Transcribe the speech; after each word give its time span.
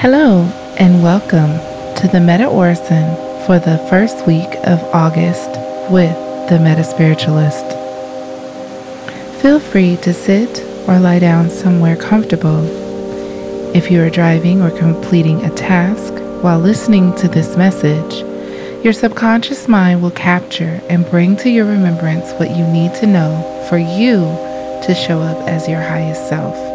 Hello, 0.00 0.44
and 0.78 1.02
welcome 1.02 1.50
to 1.96 2.08
the 2.10 2.20
Meta 2.20 2.46
Orison 2.46 3.14
for 3.44 3.58
the 3.58 3.76
first 3.90 4.26
week 4.26 4.48
of 4.64 4.80
August 4.94 5.50
with 5.90 6.16
the 6.48 6.58
Meta 6.58 6.82
Spiritualist. 6.84 7.66
Feel 9.42 9.60
free 9.60 9.98
to 9.98 10.14
sit 10.14 10.60
or 10.88 10.98
lie 10.98 11.18
down 11.18 11.50
somewhere 11.50 11.96
comfortable. 11.96 12.64
If 13.76 13.90
you 13.90 14.00
are 14.00 14.08
driving 14.08 14.62
or 14.62 14.70
completing 14.70 15.44
a 15.44 15.54
task 15.54 16.14
while 16.42 16.60
listening 16.60 17.14
to 17.16 17.28
this 17.28 17.58
message, 17.58 18.24
your 18.82 18.94
subconscious 18.94 19.68
mind 19.68 20.00
will 20.00 20.12
capture 20.12 20.80
and 20.88 21.10
bring 21.10 21.36
to 21.36 21.50
your 21.50 21.66
remembrance 21.66 22.32
what 22.40 22.56
you 22.56 22.66
need 22.66 22.94
to 22.94 23.06
know 23.06 23.66
for 23.68 23.76
you 23.76 24.20
to 24.86 24.94
show 24.94 25.20
up 25.20 25.46
as 25.46 25.68
your 25.68 25.82
highest 25.82 26.26
self. 26.26 26.69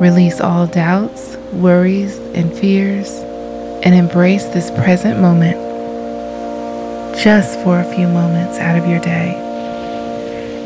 Release 0.00 0.40
all 0.40 0.66
doubts, 0.66 1.36
worries, 1.52 2.16
and 2.34 2.50
fears, 2.54 3.10
and 3.84 3.94
embrace 3.94 4.46
this 4.46 4.70
present 4.70 5.20
moment 5.20 5.70
just 7.22 7.60
for 7.60 7.80
a 7.80 7.94
few 7.94 8.08
moments 8.08 8.56
out 8.58 8.78
of 8.78 8.88
your 8.88 9.00
day. 9.00 9.34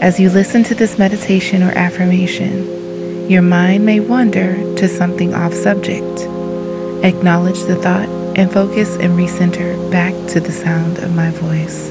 As 0.00 0.20
you 0.20 0.30
listen 0.30 0.62
to 0.64 0.74
this 0.76 0.98
meditation 0.98 1.64
or 1.64 1.72
affirmation, 1.72 3.28
your 3.28 3.42
mind 3.42 3.84
may 3.84 3.98
wander 3.98 4.54
to 4.76 4.86
something 4.86 5.34
off 5.34 5.52
subject. 5.52 6.20
Acknowledge 7.04 7.60
the 7.64 7.74
thought 7.82 8.08
and 8.38 8.52
focus 8.52 8.94
and 8.96 9.18
recenter 9.18 9.90
back 9.90 10.12
to 10.30 10.38
the 10.38 10.52
sound 10.52 10.98
of 10.98 11.12
my 11.16 11.30
voice. 11.30 11.90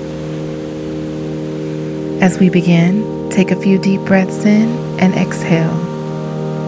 As 2.21 2.39
we 2.39 2.49
begin, 2.49 3.29
take 3.29 3.51
a 3.51 3.61
few 3.61 3.77
deep 3.79 3.99
breaths 4.01 4.45
in 4.45 4.69
and 5.01 5.13
exhale, 5.15 5.92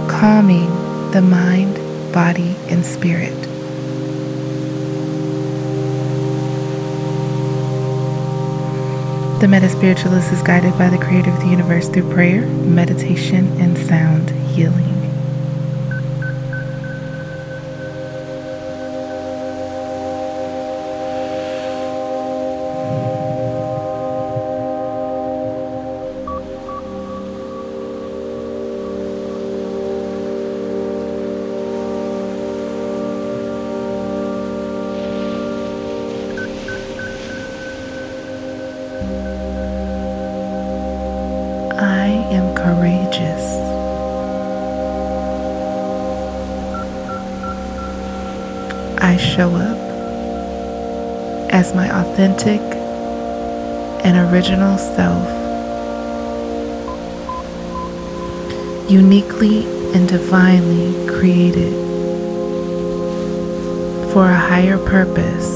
calming 0.09 0.69
the 1.11 1.21
mind, 1.21 1.75
body, 2.13 2.55
and 2.69 2.85
spirit. 2.85 3.33
The 9.39 9.47
Meta 9.49 9.69
Spiritualist 9.69 10.31
is 10.31 10.41
guided 10.41 10.77
by 10.77 10.89
the 10.89 10.97
Creator 10.97 11.29
of 11.29 11.39
the 11.41 11.47
universe 11.47 11.89
through 11.89 12.11
prayer, 12.13 12.47
meditation, 12.47 13.45
and 13.59 13.77
sound 13.77 14.29
healing. 14.55 14.94
I 49.05 49.17
show 49.17 49.53
up 49.53 49.77
as 51.53 51.75
my 51.75 51.87
authentic 51.91 52.59
and 54.03 54.33
original 54.33 54.79
self, 54.79 55.29
uniquely 58.89 59.63
and 59.93 60.09
divinely 60.09 61.07
created 61.07 61.71
for 64.11 64.25
a 64.27 64.39
higher 64.39 64.79
purpose. 64.79 65.51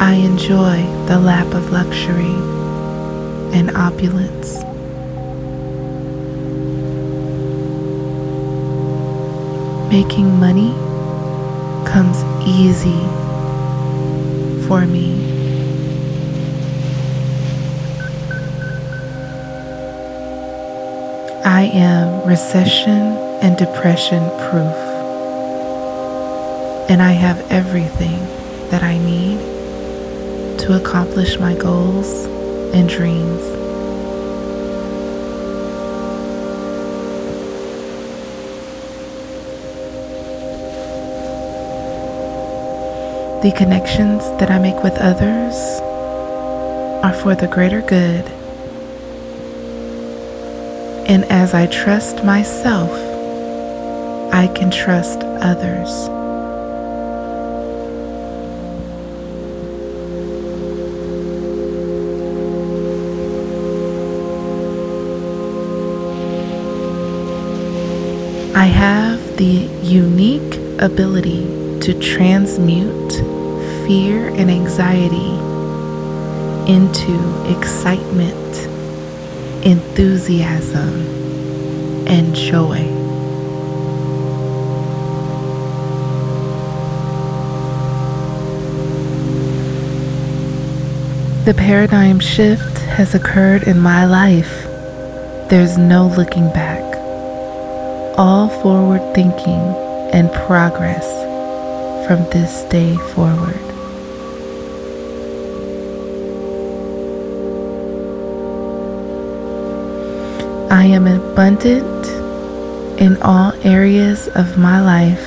I 0.00 0.14
enjoy 0.14 0.84
the 1.08 1.18
lap 1.18 1.52
of 1.52 1.72
luxury 1.72 2.36
and 3.58 3.76
opulence. 3.76 4.62
Making 9.90 10.40
money 10.40 10.72
comes 11.86 12.22
easy 12.46 13.00
for 14.66 14.86
me. 14.86 15.14
I 21.44 21.70
am 21.72 22.26
recession 22.26 23.16
and 23.42 23.56
depression 23.56 24.22
proof, 24.48 24.74
and 26.90 27.00
I 27.02 27.12
have 27.12 27.38
everything 27.50 28.18
that 28.70 28.82
I 28.82 28.98
need 28.98 29.38
to 30.60 30.76
accomplish 30.80 31.38
my 31.38 31.54
goals 31.54 32.24
and 32.74 32.88
dreams. 32.88 33.63
The 43.44 43.52
connections 43.52 44.22
that 44.40 44.50
I 44.50 44.58
make 44.58 44.82
with 44.82 44.94
others 44.94 45.54
are 47.04 47.12
for 47.12 47.34
the 47.34 47.46
greater 47.46 47.82
good. 47.82 48.24
And 51.06 51.26
as 51.26 51.52
I 51.52 51.66
trust 51.66 52.24
myself, 52.24 52.90
I 54.32 54.46
can 54.46 54.70
trust 54.70 55.20
others. 55.20 55.90
I 68.56 68.64
have 68.64 69.36
the 69.36 69.68
unique 69.82 70.56
ability 70.80 71.44
to 71.80 71.92
transmute 72.00 73.03
fear 73.86 74.28
and 74.28 74.50
anxiety 74.50 75.34
into 76.70 77.14
excitement, 77.58 78.56
enthusiasm, 79.64 81.06
and 82.06 82.34
joy. 82.34 82.90
The 91.44 91.54
paradigm 91.54 92.20
shift 92.20 92.78
has 92.78 93.14
occurred 93.14 93.64
in 93.64 93.78
my 93.78 94.06
life. 94.06 94.64
There's 95.50 95.76
no 95.76 96.06
looking 96.06 96.48
back 96.52 96.84
all 98.16 98.48
forward 98.62 99.14
thinking 99.14 99.60
and 100.12 100.30
progress 100.32 101.04
from 102.06 102.18
this 102.30 102.62
day 102.70 102.96
forward. 103.14 103.63
I 110.74 110.86
am 110.86 111.06
abundant 111.06 112.04
in 113.00 113.16
all 113.22 113.52
areas 113.62 114.26
of 114.34 114.58
my 114.58 114.80
life, 114.80 115.24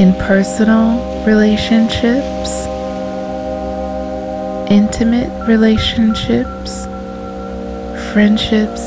in 0.00 0.14
personal 0.14 1.22
relationships, 1.26 2.50
intimate 4.70 5.46
relationships, 5.46 6.86
friendships, 8.14 8.80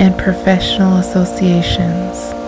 and 0.00 0.16
professional 0.16 0.96
associations. 0.96 2.41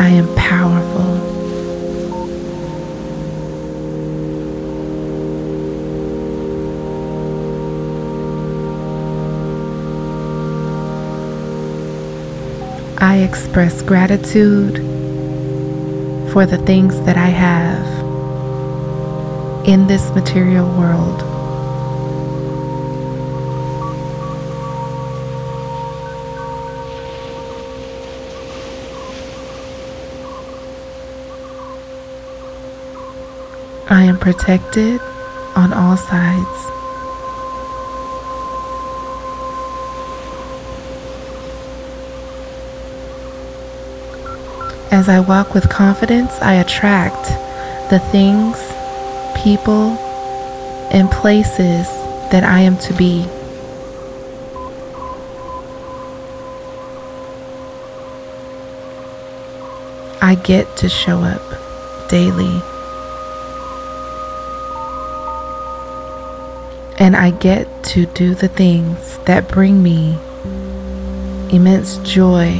I 0.00 0.08
am 0.08 0.34
powerful. 0.34 1.10
I 12.98 13.18
express 13.18 13.82
gratitude 13.82 14.76
for 16.32 16.46
the 16.46 16.56
things 16.64 16.98
that 17.02 17.18
I 17.18 17.28
have 17.28 17.86
in 19.68 19.86
this 19.86 20.10
material 20.14 20.66
world. 20.78 21.29
Protected 34.20 35.00
on 35.56 35.72
all 35.72 35.96
sides. 35.96 36.70
As 44.92 45.08
I 45.08 45.20
walk 45.20 45.54
with 45.54 45.68
confidence, 45.70 46.32
I 46.42 46.54
attract 46.54 47.24
the 47.90 47.98
things, 48.10 48.56
people, 49.42 49.96
and 50.92 51.10
places 51.10 51.88
that 52.30 52.44
I 52.44 52.60
am 52.60 52.76
to 52.78 52.94
be. 52.94 53.24
I 60.22 60.34
get 60.44 60.76
to 60.76 60.88
show 60.88 61.20
up 61.20 62.08
daily. 62.08 62.69
And 67.00 67.16
I 67.16 67.30
get 67.30 67.66
to 67.84 68.04
do 68.04 68.34
the 68.34 68.48
things 68.48 69.16
that 69.24 69.48
bring 69.48 69.82
me 69.82 70.18
immense 71.50 71.96
joy. 71.98 72.52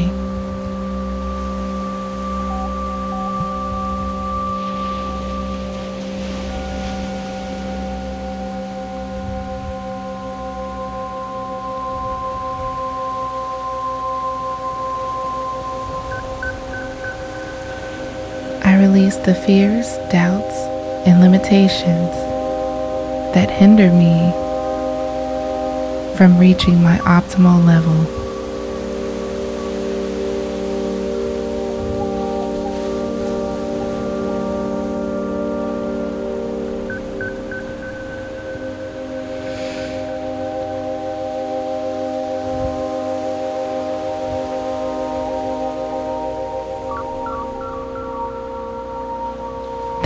I 18.65 18.79
release 18.81 19.17
the 19.17 19.35
fears, 19.35 19.87
doubts, 20.11 20.57
and 21.07 21.21
limitations 21.21 22.30
that 23.35 23.51
hinder 23.51 23.91
me 23.93 24.33
from 26.17 26.39
reaching 26.39 26.83
my 26.83 26.99
optimal 26.99 27.65
level. 27.65 28.20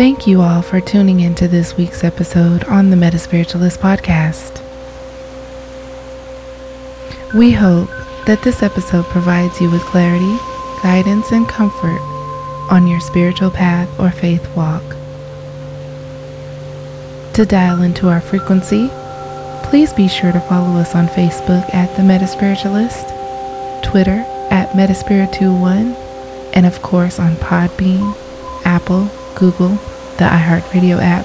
Thank 0.05 0.27
you 0.27 0.43
all 0.43 0.61
for 0.61 0.83
tuning 0.83 1.21
into 1.21 1.49
this 1.49 1.79
week's 1.79 2.05
episode 2.05 2.63
on 2.65 2.91
the 2.91 2.97
Metaspiritualist 2.97 3.79
podcast. 3.79 4.61
We 7.33 7.53
hope 7.53 7.89
that 8.27 8.43
this 8.43 8.63
episode 8.63 9.07
provides 9.07 9.59
you 9.63 9.71
with 9.71 9.81
clarity, 9.81 10.37
guidance, 10.83 11.33
and 11.33 11.49
comfort 11.49 12.03
on 12.71 12.87
your 12.87 13.01
spiritual 13.01 13.51
path 13.51 13.89
or 13.99 14.11
faith 14.11 14.47
walk. 14.55 14.83
To 17.33 17.47
dial 17.47 17.81
into 17.81 18.11
our 18.11 18.21
frequency, 18.21 18.91
please 19.63 19.95
be 19.95 20.07
sure 20.07 20.33
to 20.33 20.41
follow 20.41 20.79
us 20.79 20.95
on 20.95 21.07
Facebook 21.07 21.75
at 21.75 21.97
The 21.97 22.03
Metaspiritualist, 22.03 23.83
Twitter 23.83 24.23
at 24.51 24.69
Metaspirit21, 24.73 25.95
and 26.53 26.67
of 26.67 26.83
course 26.83 27.19
on 27.19 27.37
Podbean, 27.37 28.15
Apple, 28.67 29.11
Google, 29.35 29.79
the 30.19 30.25
iHeartRadio 30.25 31.01
app, 31.01 31.25